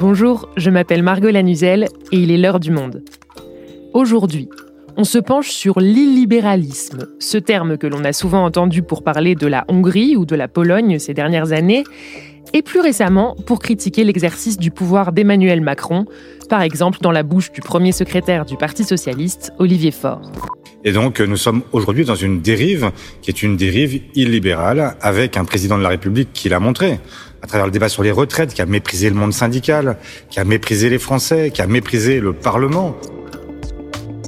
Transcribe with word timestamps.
Bonjour, 0.00 0.48
je 0.56 0.70
m'appelle 0.70 1.02
Margot 1.02 1.28
Lanuzel 1.28 1.88
et 2.12 2.18
il 2.18 2.30
est 2.30 2.38
l'heure 2.38 2.60
du 2.60 2.70
monde. 2.70 3.02
Aujourd'hui, 3.92 4.48
on 4.96 5.02
se 5.02 5.18
penche 5.18 5.50
sur 5.50 5.80
l'illibéralisme, 5.80 7.08
ce 7.18 7.36
terme 7.36 7.76
que 7.76 7.88
l'on 7.88 8.04
a 8.04 8.12
souvent 8.12 8.44
entendu 8.44 8.82
pour 8.82 9.02
parler 9.02 9.34
de 9.34 9.48
la 9.48 9.64
Hongrie 9.66 10.14
ou 10.14 10.24
de 10.24 10.36
la 10.36 10.46
Pologne 10.46 11.00
ces 11.00 11.14
dernières 11.14 11.50
années, 11.50 11.82
et 12.52 12.62
plus 12.62 12.78
récemment 12.78 13.34
pour 13.44 13.58
critiquer 13.58 14.04
l'exercice 14.04 14.56
du 14.56 14.70
pouvoir 14.70 15.10
d'Emmanuel 15.10 15.60
Macron, 15.62 16.06
par 16.48 16.62
exemple 16.62 16.98
dans 17.02 17.10
la 17.10 17.24
bouche 17.24 17.50
du 17.50 17.60
premier 17.60 17.90
secrétaire 17.90 18.44
du 18.44 18.56
Parti 18.56 18.84
socialiste, 18.84 19.52
Olivier 19.58 19.90
Faure. 19.90 20.30
Et 20.84 20.92
donc 20.92 21.18
nous 21.18 21.36
sommes 21.36 21.62
aujourd'hui 21.72 22.04
dans 22.04 22.14
une 22.14 22.40
dérive 22.40 22.92
qui 23.20 23.32
est 23.32 23.42
une 23.42 23.56
dérive 23.56 24.00
illibérale 24.14 24.94
avec 25.00 25.36
un 25.36 25.44
président 25.44 25.76
de 25.76 25.82
la 25.82 25.88
République 25.88 26.28
qui 26.32 26.48
l'a 26.48 26.60
montré 26.60 27.00
à 27.42 27.46
travers 27.46 27.66
le 27.66 27.72
débat 27.72 27.88
sur 27.88 28.02
les 28.02 28.12
retraites, 28.12 28.54
qui 28.54 28.62
a 28.62 28.66
méprisé 28.66 29.08
le 29.08 29.16
monde 29.16 29.32
syndical, 29.32 29.96
qui 30.30 30.40
a 30.40 30.44
méprisé 30.44 30.90
les 30.90 30.98
Français, 30.98 31.50
qui 31.52 31.62
a 31.62 31.66
méprisé 31.66 32.20
le 32.20 32.32
Parlement. 32.32 32.96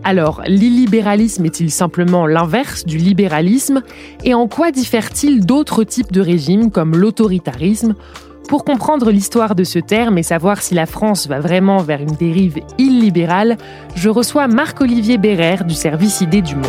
Alors, 0.02 0.40
l'illibéralisme 0.46 1.44
est-il 1.44 1.70
simplement 1.70 2.26
l'inverse 2.26 2.86
du 2.86 2.96
libéralisme? 2.96 3.82
Et 4.24 4.32
en 4.32 4.48
quoi 4.48 4.70
diffère-t-il 4.70 5.44
d'autres 5.44 5.84
types 5.84 6.12
de 6.12 6.22
régimes 6.22 6.70
comme 6.70 6.96
l'autoritarisme? 6.96 7.94
Pour 8.48 8.64
comprendre 8.64 9.10
l'histoire 9.10 9.54
de 9.54 9.62
ce 9.62 9.78
terme 9.78 10.18
et 10.18 10.22
savoir 10.22 10.62
si 10.62 10.74
la 10.74 10.86
France 10.86 11.28
va 11.28 11.38
vraiment 11.38 11.78
vers 11.78 12.00
une 12.00 12.16
dérive 12.16 12.60
illibérale, 12.78 13.58
je 13.94 14.08
reçois 14.08 14.48
Marc-Olivier 14.48 15.18
Bérère 15.18 15.64
du 15.64 15.74
service 15.74 16.20
Idées 16.20 16.42
du 16.42 16.56
Monde. 16.56 16.64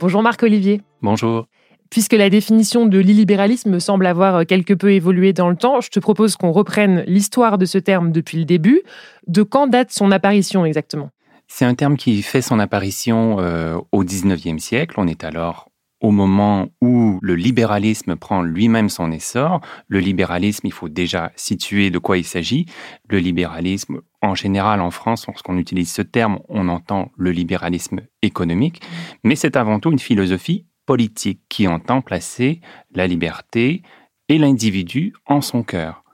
Bonjour 0.00 0.22
Marc-Olivier. 0.22 0.80
Bonjour. 1.00 1.46
Puisque 1.94 2.14
la 2.14 2.28
définition 2.28 2.86
de 2.86 2.98
l'illibéralisme 2.98 3.78
semble 3.78 4.06
avoir 4.06 4.44
quelque 4.46 4.74
peu 4.74 4.92
évolué 4.92 5.32
dans 5.32 5.48
le 5.48 5.54
temps, 5.54 5.80
je 5.80 5.90
te 5.90 6.00
propose 6.00 6.34
qu'on 6.34 6.50
reprenne 6.50 7.04
l'histoire 7.06 7.56
de 7.56 7.66
ce 7.66 7.78
terme 7.78 8.10
depuis 8.10 8.36
le 8.36 8.44
début. 8.44 8.82
De 9.28 9.44
quand 9.44 9.68
date 9.68 9.92
son 9.92 10.10
apparition 10.10 10.64
exactement? 10.64 11.10
C'est 11.46 11.64
un 11.64 11.76
terme 11.76 11.96
qui 11.96 12.22
fait 12.22 12.42
son 12.42 12.58
apparition 12.58 13.36
euh, 13.38 13.78
au 13.92 14.02
XIXe 14.02 14.60
siècle. 14.60 14.96
On 14.98 15.06
est 15.06 15.22
alors 15.22 15.68
au 16.00 16.10
moment 16.10 16.66
où 16.80 17.20
le 17.22 17.36
libéralisme 17.36 18.16
prend 18.16 18.42
lui-même 18.42 18.88
son 18.88 19.12
essor. 19.12 19.60
Le 19.86 20.00
libéralisme, 20.00 20.66
il 20.66 20.72
faut 20.72 20.88
déjà 20.88 21.30
situer 21.36 21.90
de 21.90 21.98
quoi 21.98 22.18
il 22.18 22.24
s'agit. 22.24 22.66
Le 23.08 23.18
libéralisme, 23.18 24.00
en 24.20 24.34
général, 24.34 24.80
en 24.80 24.90
France, 24.90 25.28
lorsqu'on 25.28 25.58
utilise 25.58 25.92
ce 25.92 26.02
terme, 26.02 26.40
on 26.48 26.68
entend 26.68 27.12
le 27.16 27.30
libéralisme 27.30 28.00
économique, 28.20 28.82
mais 29.22 29.36
c'est 29.36 29.54
avant 29.54 29.78
tout 29.78 29.92
une 29.92 30.00
philosophie 30.00 30.66
politique 30.86 31.40
qui 31.48 31.68
entend 31.68 32.00
placer 32.00 32.60
la 32.94 33.06
liberté 33.06 33.82
et 34.28 34.38
l'individu 34.38 35.14
en 35.26 35.40
son 35.40 35.62
cœur. 35.62 36.04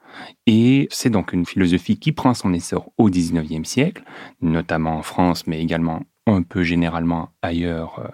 Et 0.46 0.88
c'est 0.90 1.10
donc 1.10 1.32
une 1.32 1.46
philosophie 1.46 1.98
qui 1.98 2.12
prend 2.12 2.34
son 2.34 2.52
essor 2.52 2.92
au 2.98 3.08
XIXe 3.08 3.68
siècle, 3.68 4.02
notamment 4.40 4.96
en 4.96 5.02
France, 5.02 5.46
mais 5.46 5.60
également 5.60 6.02
un 6.26 6.42
peu 6.42 6.62
généralement 6.62 7.30
ailleurs 7.42 7.98
euh, 8.00 8.08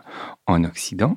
en 0.47 0.65
Occident. 0.65 1.17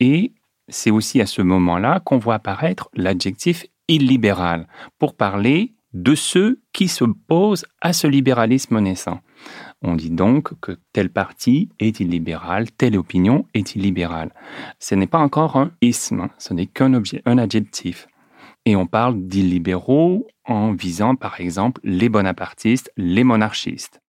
Et 0.00 0.32
c'est 0.68 0.90
aussi 0.90 1.20
à 1.20 1.26
ce 1.26 1.42
moment-là 1.42 2.00
qu'on 2.00 2.18
voit 2.18 2.34
apparaître 2.34 2.88
l'adjectif 2.94 3.66
illibéral 3.88 4.66
pour 4.98 5.14
parler 5.14 5.74
de 5.92 6.14
ceux 6.14 6.60
qui 6.72 6.88
s'opposent 6.88 7.66
à 7.80 7.92
ce 7.92 8.06
libéralisme 8.06 8.80
naissant. 8.80 9.20
On 9.86 9.96
dit 9.96 10.10
donc 10.10 10.58
que 10.60 10.78
tel 10.94 11.10
parti 11.10 11.68
est 11.78 12.00
illibéral, 12.00 12.72
telle 12.72 12.96
opinion 12.96 13.46
est 13.52 13.76
illibérale. 13.76 14.32
Ce 14.78 14.94
n'est 14.94 15.06
pas 15.06 15.18
encore 15.18 15.56
un 15.56 15.72
isme, 15.82 16.30
ce 16.38 16.54
n'est 16.54 16.66
qu'un 16.66 16.94
un 17.26 17.38
adjectif. 17.38 18.08
Et 18.64 18.76
on 18.76 18.86
parle 18.86 19.26
d'illibéraux 19.26 20.26
en 20.46 20.72
visant 20.72 21.16
par 21.16 21.38
exemple 21.38 21.82
les 21.84 22.08
bonapartistes, 22.08 22.90
les 22.96 23.24
monarchistes. 23.24 24.00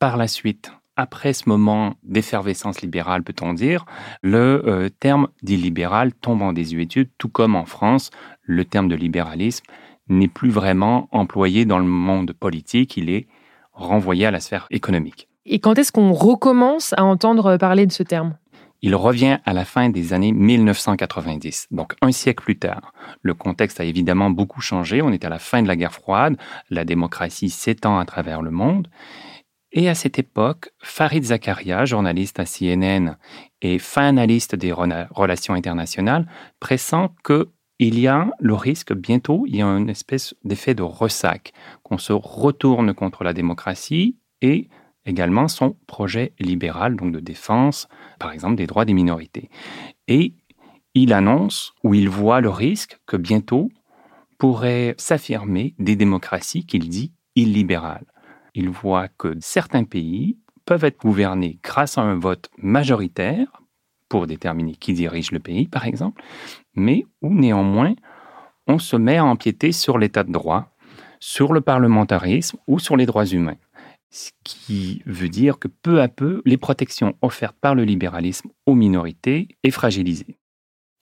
Par 0.00 0.16
la 0.16 0.26
suite, 0.26 0.72
après 0.96 1.32
ce 1.32 1.48
moment 1.48 1.94
d'effervescence 2.02 2.82
libérale, 2.82 3.22
peut-on 3.22 3.52
dire, 3.52 3.86
le 4.22 4.64
euh, 4.66 4.88
terme 4.88 5.28
d'illibéral 5.44 6.12
tombe 6.12 6.42
en 6.42 6.52
désuétude, 6.52 7.08
tout 7.18 7.28
comme 7.28 7.54
en 7.54 7.66
France, 7.66 8.10
le 8.42 8.64
terme 8.64 8.88
de 8.88 8.96
libéralisme 8.96 9.64
n'est 10.08 10.26
plus 10.26 10.50
vraiment 10.50 11.08
employé 11.12 11.66
dans 11.66 11.78
le 11.78 11.84
monde 11.84 12.32
politique, 12.32 12.96
il 12.96 13.10
est 13.10 13.28
renvoyé 13.72 14.26
à 14.26 14.32
la 14.32 14.40
sphère 14.40 14.66
économique. 14.70 15.29
Et 15.46 15.58
quand 15.58 15.78
est-ce 15.78 15.92
qu'on 15.92 16.12
recommence 16.12 16.92
à 16.94 17.04
entendre 17.04 17.56
parler 17.56 17.86
de 17.86 17.92
ce 17.92 18.02
terme? 18.02 18.36
Il 18.82 18.94
revient 18.94 19.38
à 19.44 19.52
la 19.52 19.64
fin 19.64 19.90
des 19.90 20.12
années 20.14 20.32
1990, 20.32 21.68
donc 21.70 21.94
un 22.00 22.12
siècle 22.12 22.42
plus 22.42 22.58
tard. 22.58 22.94
Le 23.20 23.34
contexte 23.34 23.78
a 23.80 23.84
évidemment 23.84 24.30
beaucoup 24.30 24.62
changé, 24.62 25.02
on 25.02 25.12
est 25.12 25.24
à 25.24 25.28
la 25.28 25.38
fin 25.38 25.62
de 25.62 25.68
la 25.68 25.76
guerre 25.76 25.92
froide, 25.92 26.36
la 26.70 26.84
démocratie 26.84 27.50
s'étend 27.50 27.98
à 27.98 28.06
travers 28.06 28.40
le 28.40 28.50
monde. 28.50 28.88
Et 29.72 29.88
à 29.88 29.94
cette 29.94 30.18
époque, 30.18 30.70
Farid 30.78 31.24
Zakaria, 31.24 31.84
journaliste 31.84 32.40
à 32.40 32.44
CNN 32.44 33.16
et 33.60 33.78
fin 33.78 34.06
analyste 34.06 34.56
des 34.56 34.72
relations 34.72 35.54
internationales, 35.54 36.26
pressent 36.58 37.10
que 37.22 37.48
il 37.78 37.98
y 37.98 38.08
a 38.08 38.30
le 38.40 38.54
risque 38.54 38.92
bientôt, 38.92 39.44
il 39.46 39.56
y 39.56 39.62
a 39.62 39.66
une 39.66 39.88
espèce 39.88 40.34
d'effet 40.44 40.74
de 40.74 40.82
ressac, 40.82 41.52
qu'on 41.82 41.98
se 41.98 42.12
retourne 42.12 42.92
contre 42.92 43.24
la 43.24 43.32
démocratie 43.32 44.16
et 44.42 44.68
également 45.06 45.48
son 45.48 45.76
projet 45.86 46.32
libéral, 46.38 46.96
donc 46.96 47.12
de 47.12 47.20
défense, 47.20 47.88
par 48.18 48.32
exemple, 48.32 48.56
des 48.56 48.66
droits 48.66 48.84
des 48.84 48.94
minorités. 48.94 49.50
Et 50.08 50.34
il 50.94 51.12
annonce 51.12 51.72
ou 51.84 51.94
il 51.94 52.08
voit 52.08 52.40
le 52.40 52.50
risque 52.50 52.98
que 53.06 53.16
bientôt 53.16 53.70
pourraient 54.38 54.94
s'affirmer 54.98 55.74
des 55.78 55.96
démocraties 55.96 56.64
qu'il 56.64 56.88
dit 56.88 57.12
illibérales. 57.36 58.06
Il 58.54 58.70
voit 58.70 59.08
que 59.08 59.36
certains 59.40 59.84
pays 59.84 60.38
peuvent 60.64 60.84
être 60.84 61.00
gouvernés 61.00 61.58
grâce 61.62 61.98
à 61.98 62.02
un 62.02 62.18
vote 62.18 62.50
majoritaire 62.58 63.62
pour 64.08 64.26
déterminer 64.26 64.74
qui 64.74 64.92
dirige 64.92 65.30
le 65.30 65.38
pays, 65.38 65.68
par 65.68 65.86
exemple, 65.86 66.22
mais 66.74 67.04
où 67.22 67.32
néanmoins 67.32 67.94
on 68.66 68.78
se 68.78 68.96
met 68.96 69.16
à 69.16 69.24
empiéter 69.24 69.72
sur 69.72 69.98
l'état 69.98 70.24
de 70.24 70.32
droit, 70.32 70.70
sur 71.20 71.52
le 71.52 71.60
parlementarisme 71.60 72.58
ou 72.66 72.78
sur 72.78 72.96
les 72.96 73.06
droits 73.06 73.26
humains. 73.26 73.56
Ce 74.10 74.30
qui 74.42 75.02
veut 75.06 75.28
dire 75.28 75.58
que 75.58 75.68
peu 75.68 76.00
à 76.00 76.08
peu, 76.08 76.42
les 76.44 76.56
protections 76.56 77.14
offertes 77.22 77.56
par 77.60 77.74
le 77.74 77.84
libéralisme 77.84 78.50
aux 78.66 78.74
minorités 78.74 79.48
est 79.62 79.70
fragilisées. 79.70 80.38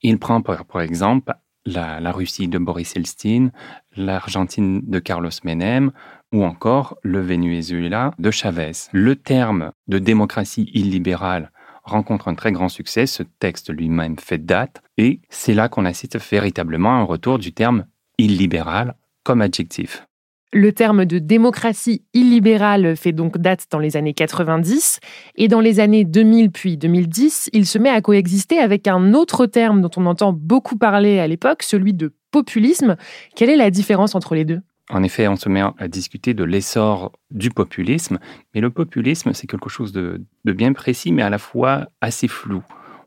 Il 0.01 0.19
prend 0.19 0.41
par, 0.41 0.81
exemple 0.81 1.33
la, 1.65 1.99
la, 1.99 2.11
Russie 2.11 2.47
de 2.47 2.57
Boris 2.57 2.95
Elstine, 2.95 3.51
l'Argentine 3.95 4.81
de 4.83 4.99
Carlos 4.99 5.31
Menem 5.43 5.91
ou 6.31 6.43
encore 6.43 6.97
le 7.01 7.19
Venezuela 7.19 8.13
de 8.19 8.31
Chavez. 8.31 8.71
Le 8.93 9.15
terme 9.15 9.71
de 9.87 9.99
démocratie 9.99 10.69
illibérale 10.73 11.51
rencontre 11.83 12.27
un 12.27 12.35
très 12.35 12.51
grand 12.51 12.69
succès. 12.69 13.07
Ce 13.07 13.23
texte 13.23 13.73
lui-même 13.73 14.17
fait 14.19 14.37
date 14.37 14.81
et 14.97 15.21
c'est 15.29 15.53
là 15.53 15.67
qu'on 15.67 15.85
assiste 15.85 16.17
véritablement 16.17 16.91
à 16.91 16.99
un 16.99 17.03
retour 17.03 17.39
du 17.39 17.53
terme 17.53 17.85
illibéral 18.17 18.95
comme 19.23 19.41
adjectif. 19.41 20.05
Le 20.51 20.73
terme 20.73 21.05
de 21.05 21.19
démocratie 21.19 22.03
illibérale 22.15 22.95
fait 22.95 23.11
donc 23.11 23.37
date 23.37 23.67
dans 23.69 23.77
les 23.77 23.97
années 23.97 24.15
90 24.15 24.99
et 25.35 25.47
dans 25.47 25.59
les 25.59 25.79
années 25.79 26.05
2000 26.05 26.49
puis 26.49 26.75
2010, 26.75 27.51
il 27.53 27.67
se 27.67 27.77
met 27.77 27.89
à 27.89 28.01
coexister 28.01 28.57
avec 28.57 28.87
un 28.87 29.13
autre 29.13 29.45
terme 29.45 29.79
dont 29.81 29.91
on 29.95 30.07
entend 30.07 30.33
beaucoup 30.33 30.75
parler 30.75 31.19
à 31.19 31.27
l'époque, 31.27 31.61
celui 31.61 31.93
de 31.93 32.15
populisme. 32.31 32.97
Quelle 33.35 33.51
est 33.51 33.57
la 33.57 33.69
différence 33.69 34.15
entre 34.15 34.33
les 34.33 34.43
deux? 34.43 34.61
En 34.89 35.03
effet, 35.03 35.27
on 35.27 35.35
se 35.35 35.49
met 35.49 35.61
à 35.77 35.87
discuter 35.87 36.33
de 36.33 36.43
l'essor 36.43 37.11
du 37.29 37.51
populisme, 37.51 38.17
mais 38.55 38.61
le 38.61 38.71
populisme, 38.71 39.33
c'est 39.33 39.45
quelque 39.45 39.69
chose 39.69 39.91
de, 39.91 40.19
bien 40.45 40.73
précis, 40.73 41.11
mais 41.11 41.21
à 41.21 41.29
la 41.29 41.37
fois 41.37 41.89
assez 42.01 42.27
flou. 42.27 42.63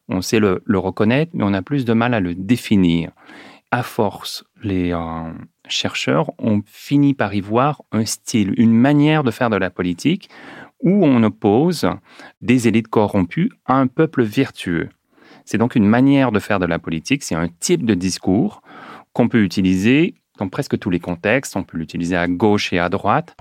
On 0.09 0.21
sait 0.21 0.39
le, 0.39 0.63
reconnaître, 0.69 1.33
mais 1.35 1.43
on 1.43 1.53
a 1.55 1.63
plus 1.63 1.85
de 1.85 1.93
mal 1.93 2.15
à 2.15 2.21
le 2.21 2.37
définir. 2.37 3.11
À 3.73 3.83
force, 3.83 4.45
les 4.63 4.93
euh, 4.93 5.33
chercheurs 5.69 6.31
ont 6.39 6.63
fini 6.67 7.15
par 7.15 7.35
y 7.35 7.41
voir 7.41 7.83
un 7.93 8.05
style, 8.05 8.55
une 8.57 8.73
manière 8.73 9.25
de 9.25 9.31
faire 9.31 9.51
de 9.51 9.57
la 9.57 9.71
politique 9.71 10.29
où 10.81 11.05
on 11.05 11.23
oppose 11.23 11.89
des 12.41 12.69
élites 12.69 12.89
corrompues 12.89 13.51
à 13.67 13.75
un 13.75 13.87
peuple 13.87 14.23
vertueux. 14.23 14.89
C'est 15.45 15.59
donc 15.59 15.77
une 15.77 15.87
manière 15.87 16.33
de 16.33 16.41
faire 16.41 16.59
de 16.59 16.67
la 16.67 16.79
politique, 16.79 17.23
c'est 17.23 17.35
un 17.35 17.49
type 17.49 17.85
de 17.85 17.95
discours 17.95 18.63
qu'on 19.13 19.29
peut 19.29 19.43
utiliser 19.43 20.15
dans 20.39 20.49
presque 20.49 20.79
tous 20.79 20.91
les 20.91 21.01
contextes, 21.01 21.57
on 21.57 21.63
peut 21.63 21.79
l'utiliser 21.79 22.17
à 22.17 22.27
gauche 22.27 22.73
et 22.73 22.79
à 22.79 22.89
droite. 22.89 23.37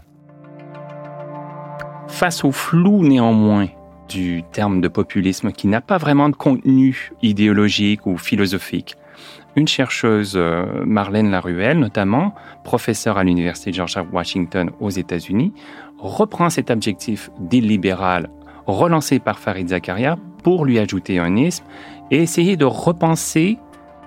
Face 2.08 2.44
au 2.44 2.52
flou 2.52 3.04
néanmoins 3.04 3.70
du 4.10 4.44
terme 4.52 4.82
de 4.82 4.88
populisme 4.88 5.52
qui 5.52 5.68
n'a 5.68 5.80
pas 5.80 5.98
vraiment 5.98 6.30
de 6.30 6.36
contenu 6.36 7.12
idéologique 7.22 8.06
ou 8.06 8.18
philosophique, 8.18 8.98
une 9.56 9.68
chercheuse, 9.68 10.34
euh, 10.36 10.66
Marlène 10.86 11.32
Laruelle 11.32 11.80
notamment, 11.80 12.34
professeure 12.64 13.18
à 13.18 13.24
l'Université 13.24 13.74
George 13.74 13.98
Washington 14.12 14.72
aux 14.80 14.90
États-Unis, 14.90 15.54
reprend 15.98 16.50
cet 16.50 16.72
objectif 16.72 17.30
d'illibéral 17.40 18.30
relancé 18.66 19.20
par 19.20 19.40
Farid 19.40 19.70
Zakaria 19.70 20.18
pour 20.44 20.66
lui 20.66 20.80
ajouter 20.80 21.20
un 21.20 21.36
isme 21.36 21.66
et 22.10 22.18
essayer 22.22 22.58
de 22.58 22.66
repenser 22.66 23.58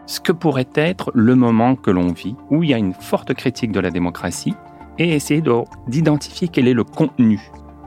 ce 0.07 0.21
que 0.21 0.33
pourrait 0.33 0.69
être 0.75 1.11
le 1.15 1.35
moment 1.35 1.77
que 1.77 1.91
l'on 1.91 2.13
vit, 2.13 2.37
où 2.51 2.63
il 2.63 2.71
y 2.71 2.75
a 2.75 2.79
une 2.79 2.93
forte 2.93 3.33
critique 3.35 3.73
de 3.73 3.81
la 3.81 3.91
démocratie, 3.91 4.55
et 4.99 5.15
essayer 5.15 5.43
d'identifier 5.89 6.49
quel 6.49 6.69
est 6.69 6.75
le 6.75 6.85
contenu, 6.85 7.41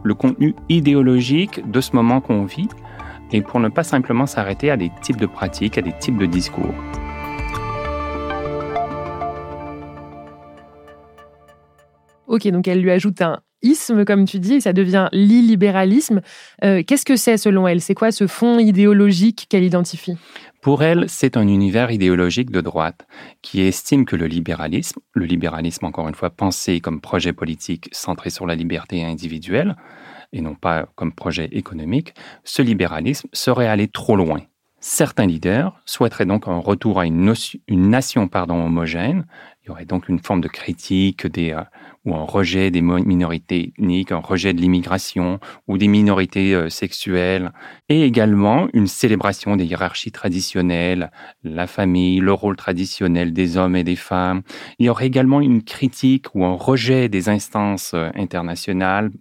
le 0.04 0.14
contenu 0.16 0.56
idéologique 0.68 1.70
de 1.70 1.80
ce 1.80 1.96
moment 1.96 2.20
qu'on 2.20 2.46
vit, 2.46 2.70
et 3.32 3.42
pour 3.42 3.60
ne 3.60 3.70
pas 3.70 3.84
simplement 3.84 4.26
s'arrêter 4.26 4.72
à 4.72 4.78
des 4.78 4.92
types 5.02 5.18
de 5.18 5.26
pratiques, 5.26 5.78
à 5.78 5.82
des 5.82 5.94
types 5.94 6.18
de 6.18 6.26
discours. 6.26 6.74
Ok, 12.28 12.48
donc 12.50 12.68
elle 12.68 12.82
lui 12.82 12.92
ajoute 12.92 13.22
un 13.22 13.40
isme, 13.62 14.06
comme 14.06 14.26
tu 14.26 14.40
dis, 14.40 14.56
et 14.56 14.62
ça 14.62 14.74
devient 14.74 15.08
l'illibéralisme. 15.12 16.22
Euh, 16.64 16.84
qu'est-ce 16.86 17.06
que 17.06 17.16
c'est 17.16 17.38
selon 17.38 17.68
elle? 17.68 17.82
C'est 17.82 17.96
quoi 17.96 18.12
ce 18.12 18.28
fond 18.28 18.60
idéologique 18.60 19.48
qu'elle 19.50 19.64
identifie? 19.64 20.16
Pour 20.62 20.84
elle, 20.84 21.06
c'est 21.08 21.38
un 21.38 21.48
univers 21.48 21.92
idéologique 21.92 22.52
de 22.52 22.62
droite 22.62 23.08
qui 23.42 23.62
estime 23.62 24.06
que 24.06 24.16
le 24.16 24.28
libéralisme, 24.28 25.00
le 25.14 25.26
libéralisme 25.26 25.86
encore 25.86 26.08
une 26.08 26.16
fois 26.16 26.30
pensé 26.30 26.82
comme 26.82 27.02
projet 27.02 27.34
politique 27.34 27.90
centré 27.92 28.30
sur 28.30 28.46
la 28.46 28.56
liberté 28.56 29.04
individuelle, 29.04 29.76
et 30.34 30.42
non 30.42 30.56
pas 30.56 30.90
comme 30.96 31.14
projet 31.14 31.48
économique, 31.52 32.14
ce 32.44 32.62
libéralisme 32.62 33.30
serait 33.32 33.68
allé 33.68 33.88
trop 33.88 34.16
loin. 34.16 34.42
Certains 34.90 35.26
leaders 35.26 35.78
souhaiteraient 35.84 36.26
donc 36.26 36.48
un 36.48 36.60
retour 36.60 37.02
à 37.02 37.06
une, 37.06 37.34
nation 37.70 38.30
pardon, 38.30 38.66
homogène. 38.66 39.26
Il 39.62 39.68
y 39.68 39.70
aurait 39.70 39.84
donc 39.84 40.08
une 40.08 40.20
forme 40.20 40.40
de 40.40 40.48
critique 40.48 41.26
euh, 41.26 41.62
ou 42.06 42.16
un 42.16 42.24
rejet 42.24 42.72
des 42.72 42.82
minorités 42.82 43.74
ethniques, 43.78 44.14
un 44.14 44.20
rejet 44.20 44.54
de 44.54 44.62
l'immigration 44.62 45.42
ou 45.68 45.78
des 45.78 45.90
minorités 45.90 46.56
euh, 46.56 46.70
sexuelles, 46.70 47.52
et 47.90 48.04
également 48.04 48.70
une 48.72 48.88
célébration 48.88 49.58
des 49.58 49.66
hiérarchies 49.66 50.14
traditionnelles, 50.14 51.12
la 51.44 51.68
famille, 51.68 52.22
le 52.22 52.32
rôle 52.32 52.56
traditionnel 52.56 53.34
des 53.34 53.58
hommes 53.58 53.76
et 53.76 53.84
des 53.84 53.98
femmes. 53.98 54.42
Il 54.80 54.86
y 54.86 54.90
aurait 54.90 55.08
également 55.08 55.42
une 55.42 55.64
critique 55.64 56.34
ou 56.34 56.46
un 56.46 56.56
rejet 56.56 57.10
des 57.10 57.28
instances 57.28 57.92
euh, 57.94 58.10
internationales 58.16 59.12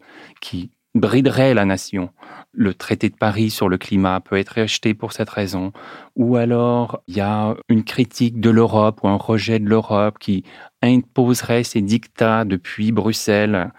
qui 0.41 0.71
briderait 0.97 1.55
la 1.55 1.65
nation. 1.65 2.11
Le 2.59 2.73
traité 2.73 3.11
de 3.11 3.17
Paris 3.17 3.51
sur 3.51 3.69
le 3.69 3.77
climat 3.77 4.21
peut 4.21 4.37
être 4.37 4.61
rejeté 4.61 4.95
pour 4.95 5.13
cette 5.13 5.29
raison. 5.29 5.73
Ou 6.17 6.37
alors, 6.37 7.03
il 7.07 7.17
y 7.17 7.21
a 7.21 7.55
une 7.69 7.85
critique 7.85 8.41
de 8.41 8.49
l'Europe 8.49 9.01
ou 9.03 9.09
un 9.09 9.17
rejet 9.17 9.59
de 9.59 9.69
l'Europe 9.69 10.19
qui 10.19 10.43
imposerait 10.83 11.65
ses 11.65 11.83
dictats 11.83 12.47
depuis 12.47 12.93
Bruxelles. 12.93 13.71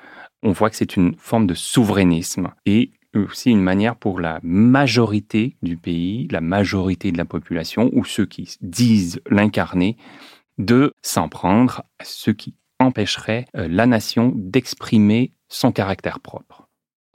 On 0.43 0.51
voit 0.51 0.69
que 0.69 0.75
c'est 0.75 0.95
une 0.95 1.15
forme 1.17 1.47
de 1.47 1.55
souverainisme 1.55 2.51
et 2.67 2.91
aussi 3.15 3.49
une 3.49 3.61
manière 3.61 3.95
pour 3.95 4.19
la 4.19 4.39
majorité 4.43 5.57
du 5.63 5.75
pays, 5.75 6.27
la 6.29 6.41
majorité 6.41 7.11
de 7.11 7.17
la 7.17 7.25
population, 7.25 7.89
ou 7.93 8.05
ceux 8.05 8.25
qui 8.25 8.57
disent 8.61 9.21
l'incarner, 9.29 9.97
de 10.59 10.93
s'en 11.01 11.29
prendre 11.29 11.83
à 11.99 12.03
ce 12.03 12.31
qui 12.31 12.53
empêcherait 12.79 13.45
euh, 13.55 13.67
la 13.67 13.87
nation 13.87 14.31
d'exprimer 14.35 15.33
son 15.49 15.71
caractère 15.71 16.19
propre. 16.19 16.66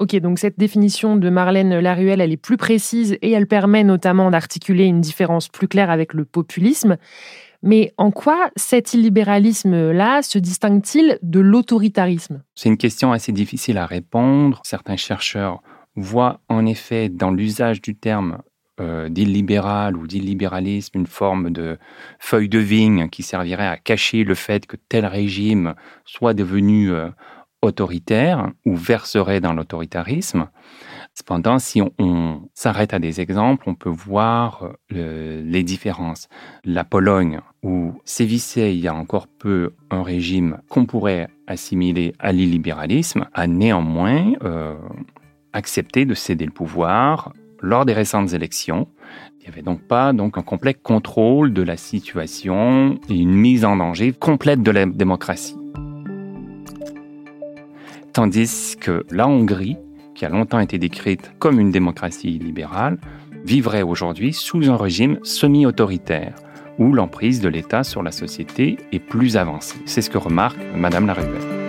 Ok, 0.02 0.16
donc 0.16 0.40
cette 0.40 0.58
définition 0.58 1.14
de 1.14 1.30
Marlène 1.30 1.78
Laruelle, 1.78 2.20
elle 2.20 2.32
est 2.32 2.36
plus 2.36 2.56
précise 2.56 3.16
et 3.22 3.30
elle 3.30 3.46
permet 3.46 3.84
notamment 3.84 4.32
d'articuler 4.32 4.86
une 4.86 5.00
différence 5.00 5.48
plus 5.48 5.68
claire 5.68 5.90
avec 5.90 6.12
le 6.12 6.24
populisme. 6.24 6.96
Mais 7.62 7.94
en 7.98 8.10
quoi 8.10 8.50
cet 8.56 8.94
illibéralisme-là 8.94 10.22
se 10.22 10.40
distingue-t-il 10.40 11.20
de 11.22 11.38
l'autoritarisme? 11.38 12.42
C'est 12.56 12.68
une 12.68 12.78
question 12.78 13.12
assez 13.12 13.30
difficile 13.30 13.78
à 13.78 13.86
répondre. 13.86 14.60
Certains 14.64 14.96
chercheurs 14.96 15.62
voient 15.94 16.40
en 16.48 16.66
effet 16.66 17.08
dans 17.08 17.30
l'usage 17.30 17.80
du 17.80 17.94
terme 17.94 18.38
euh, 18.80 19.08
d'illibéral 19.08 19.96
ou 19.96 20.08
d'illibéralisme 20.08 20.98
une 20.98 21.06
forme 21.06 21.50
de 21.50 21.78
feuille 22.18 22.48
de 22.48 22.58
vigne 22.58 23.08
qui 23.08 23.22
servirait 23.22 23.68
à 23.68 23.76
cacher 23.76 24.24
le 24.24 24.34
fait 24.34 24.66
que 24.66 24.76
tel 24.88 25.06
régime 25.06 25.74
soit 26.04 26.34
devenu 26.34 26.90
euh, 26.90 27.08
autoritaire 27.62 28.50
ou 28.66 28.76
verserait 28.76 29.40
dans 29.40 29.54
l'autoritarisme. 29.54 30.48
Cependant, 31.14 31.58
si 31.58 31.82
on, 31.98 32.48
s'arrête 32.54 32.94
à 32.94 32.98
des 32.98 33.20
exemples, 33.20 33.64
on 33.68 33.74
peut 33.74 33.90
voir 33.90 34.72
euh, 34.92 35.42
les 35.44 35.62
différences. 35.62 36.28
La 36.64 36.84
Pologne, 36.84 37.40
où 37.62 37.92
sévissait 38.04 38.74
il 38.74 38.80
y 38.80 38.88
a 38.88 38.94
encore 38.94 39.26
peu 39.26 39.74
un 39.90 40.02
régime 40.02 40.58
qu'on 40.68 40.86
pourrait 40.86 41.28
assimiler 41.46 42.14
à 42.18 42.32
l'illibéralisme, 42.32 43.26
a 43.34 43.46
néanmoins 43.46 44.32
euh, 44.42 44.74
accepté 45.52 46.06
de 46.06 46.14
céder 46.14 46.46
le 46.46 46.50
pouvoir 46.50 47.32
lors 47.60 47.84
des 47.84 47.92
récentes 47.92 48.32
élections. 48.32 48.88
Il 49.38 49.42
n'y 49.42 49.48
avait 49.48 49.62
donc 49.62 49.82
pas 49.82 50.12
donc 50.12 50.38
un 50.38 50.42
complet 50.42 50.74
contrôle 50.74 51.52
de 51.52 51.62
la 51.62 51.76
situation 51.76 52.98
et 53.10 53.14
une 53.14 53.34
mise 53.34 53.64
en 53.64 53.76
danger 53.76 54.12
complète 54.12 54.62
de 54.62 54.70
la 54.70 54.86
démocratie. 54.86 55.56
Tandis 58.12 58.76
que 58.78 59.06
la 59.10 59.26
Hongrie, 59.26 59.78
qui 60.14 60.26
a 60.26 60.28
longtemps 60.28 60.60
été 60.60 60.78
décrite 60.78 61.32
comme 61.38 61.58
une 61.58 61.70
démocratie 61.70 62.38
libérale, 62.38 62.98
vivrait 63.44 63.82
aujourd'hui 63.82 64.34
sous 64.34 64.70
un 64.70 64.76
régime 64.76 65.18
semi-autoritaire, 65.22 66.34
où 66.78 66.92
l'emprise 66.92 67.40
de 67.40 67.48
l'État 67.48 67.84
sur 67.84 68.02
la 68.02 68.12
société 68.12 68.76
est 68.92 68.98
plus 68.98 69.38
avancée. 69.38 69.78
C'est 69.86 70.02
ce 70.02 70.10
que 70.10 70.18
remarque 70.18 70.60
Madame 70.76 71.06
Laruelle. 71.06 71.61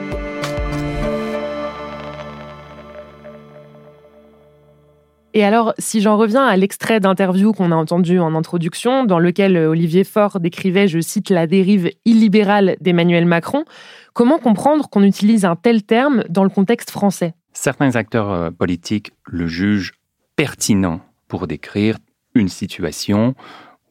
Et 5.36 5.44
alors, 5.44 5.74
si 5.80 6.00
j'en 6.00 6.18
reviens 6.18 6.46
à 6.46 6.56
l'extrait 6.56 7.00
d'interview 7.00 7.54
qu'on 7.54 7.72
a 7.72 7.76
entendu 7.76 8.20
en 8.20 8.36
introduction, 8.36 9.04
dans 9.04 9.20
lequel 9.20 9.58
Olivier 9.58 10.04
Faure 10.04 10.40
décrivait, 10.40 10.88
je 10.88 11.00
cite, 11.00 11.30
la 11.30 11.48
dérive 11.48 11.90
illibérale 12.06 12.76
d'Emmanuel 12.82 13.26
Macron, 13.26 13.66
Comment 14.14 14.38
comprendre 14.38 14.90
qu'on 14.90 15.02
utilise 15.02 15.44
un 15.44 15.56
tel 15.56 15.82
terme 15.82 16.24
dans 16.30 16.44
le 16.44 16.52
contexte 16.52 16.92
français? 16.92 17.34
Certains 17.52 17.96
acteurs 17.96 18.32
euh, 18.32 18.52
politiques 18.52 19.12
le 19.26 19.48
jugent 19.48 19.94
pertinent 20.36 21.02
pour 21.28 21.48
décrire 21.48 21.98
une 22.36 22.48
situation 22.48 23.34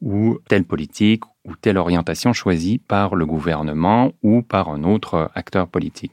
ou 0.01 0.39
telle 0.49 0.65
politique 0.65 1.25
ou 1.45 1.57
telle 1.57 1.77
orientation 1.77 2.33
choisie 2.33 2.79
par 2.79 3.17
le 3.17 3.27
gouvernement 3.27 4.13
ou 4.23 4.43
par 4.43 4.69
un 4.69 4.85
autre 4.85 5.29
acteur 5.35 5.67
politique. 5.67 6.13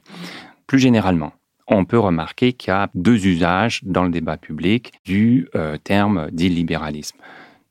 Plus 0.66 0.80
généralement, 0.80 1.32
on 1.70 1.84
peut 1.84 1.98
remarquer 1.98 2.52
qu'il 2.52 2.68
y 2.68 2.74
a 2.74 2.90
deux 2.94 3.26
usages 3.26 3.80
dans 3.84 4.04
le 4.04 4.10
débat 4.10 4.36
public 4.36 4.92
du 5.04 5.48
euh, 5.54 5.76
terme 5.78 6.30
d'illibéralisme. 6.32 7.16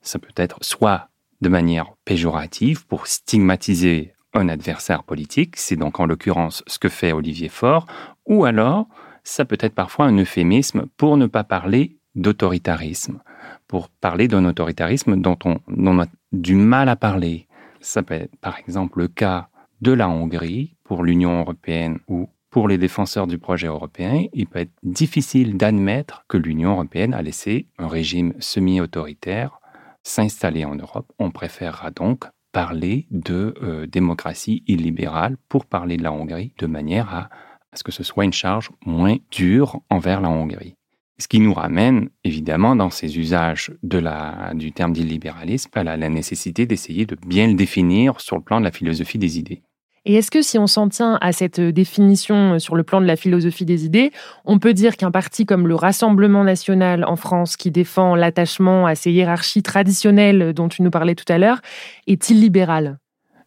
Ça 0.02 0.18
peut 0.18 0.34
être 0.36 0.58
soit 0.62 1.10
de 1.42 1.50
manière 1.50 1.94
péjorative 2.06 2.86
pour 2.88 3.08
stigmatiser 3.08 4.14
un 4.34 4.48
adversaire 4.48 5.04
politique, 5.04 5.58
c'est 5.58 5.76
donc 5.76 6.00
en 6.00 6.06
l'occurrence 6.06 6.64
ce 6.68 6.80
que 6.80 6.90
fait 6.90 7.12
Olivier 7.12 7.50
Faure, 7.50 7.88
ou 8.26 8.46
alors 8.46 8.88
ça 9.24 9.46
peut 9.46 9.58
être 9.60 9.76
parfois 9.76 10.06
un 10.06 10.18
euphémisme 10.18 10.86
pour 10.98 11.18
ne 11.18 11.26
pas 11.26 11.44
parler 11.44 11.98
d'autoritarisme, 12.16 13.20
pour 13.68 13.90
parler 13.90 14.28
d'un 14.28 14.46
autoritarisme 14.46 15.20
dont 15.20 15.38
on, 15.46 16.00
a 16.00 16.06
du 16.32 16.56
mal 16.56 16.90
à 16.90 16.96
parler. 16.96 17.48
Ça 17.82 18.04
peut 18.04 18.16
être 18.16 18.36
par 18.38 18.58
exemple 18.60 19.00
le 19.00 19.08
cas 19.08 19.50
de 19.82 19.92
la 19.92 20.10
Hongrie 20.10 20.76
pour 20.84 21.04
l'Union 21.04 21.40
européenne 21.40 22.00
ou 22.08 22.30
pour 22.50 22.68
les 22.68 22.78
défenseurs 22.78 23.28
du 23.28 23.38
projet 23.38 23.68
européen, 23.68 24.26
il 24.34 24.48
peut 24.48 24.60
être 24.60 24.74
difficile 24.84 25.58
d'admettre 25.58 26.26
que 26.28 26.38
l'Union 26.38 26.72
européenne 26.72 27.14
a 27.14 27.22
laissé 27.22 27.68
un 27.78 27.88
régime 27.88 28.34
semi-autoritaire 28.40 29.60
s'installer 30.04 30.66
en 30.66 30.76
Europe. 30.76 31.12
On 31.20 31.32
préférera 31.32 31.92
donc 31.92 32.26
parler 32.52 33.06
de 33.12 33.54
euh, 33.62 33.86
démocratie 33.86 34.64
illibérale 34.68 35.38
pour 35.50 35.66
parler 35.66 35.98
de 35.98 36.04
la 36.04 36.12
Hongrie 36.12 36.54
de 36.58 36.66
manière 36.66 37.14
à, 37.14 37.30
ce 37.74 37.84
que 37.84 37.92
ce 37.92 38.04
soit 38.04 38.26
une 38.26 38.34
charge 38.34 38.72
moins 38.86 39.18
dure 39.32 39.82
envers 39.90 40.22
la 40.22 40.30
Hongrie. 40.30 40.76
Ce 41.20 41.28
qui 41.28 41.40
nous 41.40 41.54
ramène 41.54 42.10
évidemment 42.24 42.76
dans 42.76 42.90
ces 42.90 43.20
usages 43.20 43.72
du 43.84 44.72
terme 44.72 44.94
d'illibéralisme 44.94 45.70
à 45.76 45.84
la 45.84 46.10
nécessité 46.10 46.66
d'essayer 46.66 47.06
de 47.06 47.18
bien 47.28 47.48
le 47.48 47.56
définir 47.56 48.22
sur 48.22 48.38
le 48.38 48.42
plan 48.42 48.60
de 48.60 48.66
la 48.66 48.72
philosophie 48.72 49.18
des 49.18 49.38
idées. 49.38 49.62
Et 50.06 50.16
est-ce 50.16 50.32
que 50.32 50.42
si 50.42 50.58
on 50.58 50.68
s'en 50.68 50.90
tient 50.90 51.18
à 51.22 51.32
cette 51.32 51.60
définition 51.60 52.60
sur 52.60 52.76
le 52.76 52.84
plan 52.84 53.02
de 53.02 53.06
la 53.06 53.16
philosophie 53.16 53.66
des 53.66 53.86
idées, 53.86 54.12
on 54.46 54.60
peut 54.60 54.74
dire 54.74 54.98
qu'un 54.98 55.12
parti 55.12 55.46
comme 55.46 55.68
le 55.68 55.76
Rassemblement 55.76 56.44
national 56.44 57.04
en 57.06 57.16
France, 57.16 57.58
qui 57.58 57.72
défend 57.72 58.16
l'attachement 58.16 58.86
à 58.86 58.96
ces 58.96 59.12
hiérarchies 59.12 59.64
traditionnelles 59.64 60.54
dont 60.54 60.70
tu 60.70 60.82
nous 60.82 60.92
parlais 60.92 61.16
tout 61.16 61.32
à 61.32 61.38
l'heure, 61.38 61.62
est 62.08 62.30
illibéral? 62.30 62.98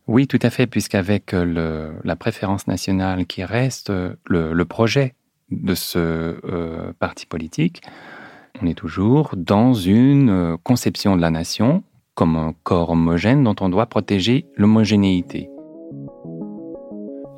Oui, 0.09 0.26
tout 0.26 0.38
à 0.42 0.50
fait, 0.50 0.66
puisqu'avec 0.66 1.32
la 1.32 2.16
préférence 2.16 2.66
nationale 2.66 3.26
qui 3.26 3.44
reste 3.44 3.92
le, 4.26 4.64
projet 4.64 5.14
de 5.50 5.75
ce 5.75 5.99
euh, 5.99 6.92
parti 6.99 7.26
politique, 7.26 7.82
on 8.61 8.66
est 8.66 8.75
toujours 8.75 9.35
dans 9.37 9.75
une 9.75 10.30
euh, 10.30 10.56
conception 10.62 11.16
de 11.16 11.21
la 11.21 11.30
nation 11.30 11.82
comme 12.14 12.37
un 12.37 12.54
corps 12.62 12.90
homogène 12.90 13.42
dont 13.42 13.56
on 13.61 13.68
doit 13.68 13.87
protéger 13.87 14.47
l'homogénéité. 14.56 15.49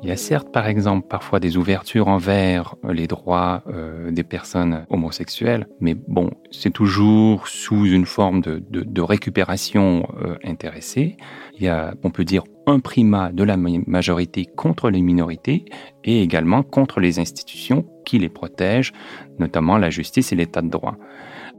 Il 0.05 0.09
y 0.09 0.11
a 0.11 0.17
certes, 0.17 0.51
par 0.51 0.67
exemple, 0.67 1.07
parfois 1.07 1.39
des 1.39 1.57
ouvertures 1.57 2.07
envers 2.09 2.75
les 2.87 3.07
droits 3.07 3.63
euh, 3.65 4.11
des 4.11 4.21
personnes 4.23 4.85
homosexuelles, 4.91 5.65
mais 5.79 5.95
bon, 5.95 6.29
c'est 6.51 6.69
toujours 6.69 7.47
sous 7.47 7.87
une 7.87 8.05
forme 8.05 8.41
de, 8.41 8.61
de, 8.69 9.01
récupération 9.01 10.07
euh, 10.21 10.35
intéressée. 10.43 11.17
Il 11.57 11.63
y 11.63 11.69
a, 11.69 11.95
on 12.03 12.11
peut 12.11 12.23
dire, 12.23 12.43
un 12.67 12.79
primat 12.79 13.31
de 13.31 13.43
la 13.43 13.57
majorité 13.57 14.45
contre 14.45 14.91
les 14.91 15.01
minorités 15.01 15.65
et 16.03 16.21
également 16.21 16.61
contre 16.61 16.99
les 16.99 17.17
institutions 17.17 17.83
qui 18.05 18.19
les 18.19 18.29
protègent, 18.29 18.93
notamment 19.39 19.79
la 19.79 19.89
justice 19.89 20.31
et 20.31 20.35
l'état 20.35 20.61
de 20.61 20.69
droit. 20.69 20.97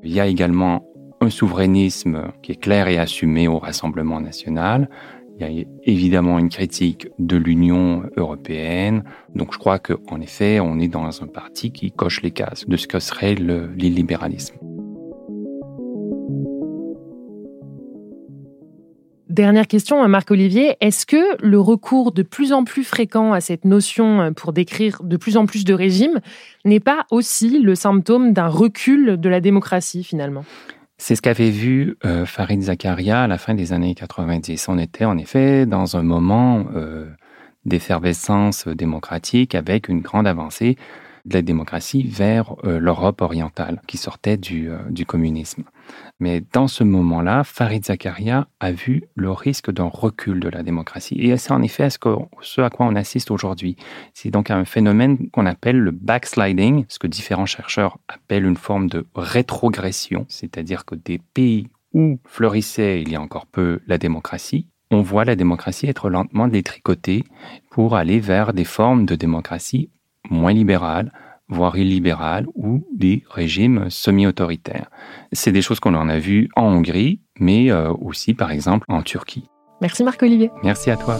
Il 0.04 0.12
y 0.12 0.20
a 0.20 0.26
également 0.28 0.86
un 1.20 1.30
souverainisme 1.30 2.30
qui 2.42 2.52
est 2.52 2.60
clair 2.60 2.86
et 2.86 2.98
assumé 2.98 3.48
au 3.48 3.58
Rassemblement 3.58 4.20
national, 4.20 4.88
il 5.38 5.46
y 5.46 5.62
a 5.62 5.64
évidemment 5.84 6.38
une 6.38 6.48
critique 6.48 7.08
de 7.18 7.36
l'Union 7.36 8.04
européenne. 8.16 9.04
Donc 9.34 9.52
je 9.52 9.58
crois 9.58 9.78
qu'en 9.78 10.20
effet, 10.20 10.60
on 10.60 10.78
est 10.78 10.88
dans 10.88 11.22
un 11.22 11.26
parti 11.26 11.72
qui 11.72 11.92
coche 11.92 12.22
les 12.22 12.30
cases 12.30 12.66
de 12.66 12.76
ce 12.76 12.86
que 12.86 12.98
serait 12.98 13.34
l'illibéralisme. 13.34 14.56
Dernière 19.28 19.66
question, 19.66 20.08
Marc-Olivier. 20.08 20.76
Est-ce 20.80 21.04
que 21.04 21.44
le 21.44 21.60
recours 21.60 22.12
de 22.12 22.22
plus 22.22 22.54
en 22.54 22.64
plus 22.64 22.84
fréquent 22.84 23.34
à 23.34 23.42
cette 23.42 23.66
notion 23.66 24.32
pour 24.32 24.54
décrire 24.54 25.02
de 25.02 25.18
plus 25.18 25.36
en 25.36 25.44
plus 25.44 25.66
de 25.66 25.74
régimes 25.74 26.20
n'est 26.64 26.80
pas 26.80 27.04
aussi 27.10 27.58
le 27.58 27.74
symptôme 27.74 28.32
d'un 28.32 28.48
recul 28.48 29.20
de 29.20 29.28
la 29.28 29.42
démocratie 29.42 30.04
finalement? 30.04 30.46
C'est 30.98 31.14
ce 31.14 31.22
qu'avait 31.22 31.50
vu 31.50 31.96
euh, 32.04 32.24
Farid 32.24 32.62
Zakaria 32.62 33.24
à 33.24 33.26
la 33.26 33.38
fin 33.38 33.54
des 33.54 33.72
années 33.72 33.94
90. 33.94 34.68
On 34.68 34.78
était 34.78 35.04
en 35.04 35.18
effet 35.18 35.66
dans 35.66 35.96
un 35.96 36.02
moment 36.02 36.66
euh, 36.74 37.06
d'effervescence 37.66 38.66
démocratique 38.66 39.54
avec 39.54 39.88
une 39.88 40.00
grande 40.00 40.26
avancée 40.26 40.76
de 41.26 41.34
la 41.34 41.42
démocratie 41.42 42.02
vers 42.02 42.54
euh, 42.64 42.78
l'Europe 42.78 43.20
orientale 43.20 43.82
qui 43.86 43.98
sortait 43.98 44.38
du, 44.38 44.70
du 44.88 45.04
communisme. 45.04 45.64
Mais 46.20 46.42
dans 46.52 46.68
ce 46.68 46.84
moment-là, 46.84 47.44
Farid 47.44 47.84
Zakaria 47.84 48.48
a 48.60 48.72
vu 48.72 49.04
le 49.14 49.30
risque 49.30 49.70
d'un 49.70 49.90
recul 49.92 50.40
de 50.40 50.48
la 50.48 50.62
démocratie. 50.62 51.16
Et 51.20 51.36
c'est 51.36 51.52
en 51.52 51.62
effet 51.62 51.88
ce, 51.90 52.60
à 52.60 52.70
quoi 52.70 52.86
on 52.86 52.94
assiste 52.94 53.30
aujourd'hui. 53.30 53.76
C'est 54.14 54.30
donc 54.30 54.50
un 54.50 54.64
phénomène 54.64 55.30
qu'on 55.30 55.46
appelle 55.46 55.78
le 55.78 55.90
backsliding, 55.90 56.84
ce 56.88 56.98
que 56.98 57.06
différents 57.06 57.46
chercheurs 57.46 57.98
appellent 58.08 58.46
une 58.46 58.56
forme 58.56 58.88
de 58.88 59.06
rétrogression, 59.14 60.26
c'est-à-dire 60.28 60.84
que 60.84 60.94
des 60.94 61.18
pays 61.34 61.68
où 61.92 62.18
fleurissait 62.24 63.02
il 63.02 63.10
y 63.10 63.16
a 63.16 63.20
encore 63.20 63.46
peu 63.46 63.80
la 63.86 63.98
démocratie, 63.98 64.66
on 64.90 65.02
voit 65.02 65.24
la 65.24 65.36
démocratie 65.36 65.86
être 65.86 66.10
lentement 66.10 66.48
détricotée 66.48 67.24
pour 67.70 67.96
aller 67.96 68.20
vers 68.20 68.52
des 68.52 68.64
formes 68.64 69.04
de 69.04 69.16
démocratie 69.16 69.90
moins 70.30 70.52
libérales, 70.52 71.12
voire 71.48 71.76
illibérales, 71.78 72.46
ou 72.54 72.86
des 72.94 73.22
régimes 73.30 73.86
semi-autoritaires. 73.88 74.90
C'est 75.32 75.52
des 75.52 75.62
choses 75.62 75.80
qu'on 75.80 75.94
en 75.94 76.08
a 76.08 76.18
vues 76.18 76.48
en 76.56 76.64
Hongrie, 76.64 77.20
mais 77.38 77.70
euh, 77.70 77.92
aussi 77.92 78.34
par 78.34 78.50
exemple 78.50 78.86
en 78.88 79.02
Turquie. 79.02 79.44
Merci 79.80 80.04
Marc-Olivier. 80.04 80.50
Merci 80.62 80.90
à 80.90 80.96
toi. 80.96 81.18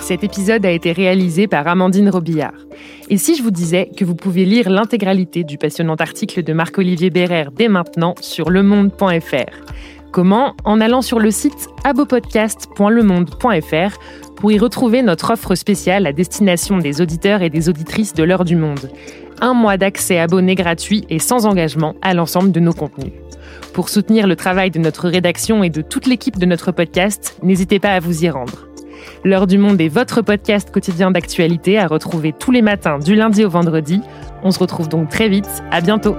Cet 0.00 0.24
épisode 0.24 0.66
a 0.66 0.70
été 0.70 0.92
réalisé 0.92 1.46
par 1.46 1.66
Amandine 1.66 2.10
Robillard. 2.10 2.66
Et 3.08 3.16
si 3.16 3.36
je 3.36 3.42
vous 3.42 3.50
disais 3.50 3.88
que 3.96 4.04
vous 4.04 4.14
pouvez 4.14 4.44
lire 4.44 4.68
l'intégralité 4.68 5.44
du 5.44 5.58
passionnant 5.58 5.94
article 5.94 6.42
de 6.42 6.52
Marc-Olivier 6.52 7.10
Bérère 7.10 7.52
dès 7.52 7.68
maintenant 7.68 8.14
sur 8.20 8.50
lemonde.fr 8.50 9.72
Comment 10.12 10.54
En 10.64 10.80
allant 10.82 11.00
sur 11.00 11.18
le 11.18 11.30
site 11.30 11.70
abopodcast.lemonde.fr 11.84 13.98
pour 14.36 14.52
y 14.52 14.58
retrouver 14.58 15.00
notre 15.00 15.32
offre 15.32 15.54
spéciale 15.54 16.06
à 16.06 16.12
destination 16.12 16.76
des 16.76 17.00
auditeurs 17.00 17.40
et 17.40 17.48
des 17.48 17.70
auditrices 17.70 18.12
de 18.12 18.22
l'heure 18.22 18.44
du 18.44 18.54
monde. 18.54 18.90
Un 19.40 19.54
mois 19.54 19.78
d'accès 19.78 20.18
abonné 20.18 20.54
gratuit 20.54 21.06
et 21.08 21.18
sans 21.18 21.46
engagement 21.46 21.94
à 22.02 22.12
l'ensemble 22.12 22.52
de 22.52 22.60
nos 22.60 22.74
contenus. 22.74 23.14
Pour 23.72 23.88
soutenir 23.88 24.26
le 24.26 24.36
travail 24.36 24.70
de 24.70 24.78
notre 24.78 25.08
rédaction 25.08 25.64
et 25.64 25.70
de 25.70 25.80
toute 25.80 26.06
l'équipe 26.06 26.38
de 26.38 26.44
notre 26.44 26.72
podcast, 26.72 27.38
n'hésitez 27.42 27.78
pas 27.78 27.94
à 27.94 28.00
vous 28.00 28.24
y 28.24 28.28
rendre. 28.28 28.66
L'heure 29.24 29.46
du 29.46 29.56
monde 29.56 29.80
est 29.80 29.88
votre 29.88 30.20
podcast 30.20 30.70
quotidien 30.70 31.10
d'actualité 31.10 31.78
à 31.78 31.86
retrouver 31.86 32.34
tous 32.38 32.50
les 32.50 32.60
matins 32.60 32.98
du 32.98 33.14
lundi 33.14 33.46
au 33.46 33.48
vendredi. 33.48 34.02
On 34.42 34.50
se 34.50 34.58
retrouve 34.58 34.90
donc 34.90 35.08
très 35.08 35.30
vite. 35.30 35.48
À 35.70 35.80
bientôt. 35.80 36.16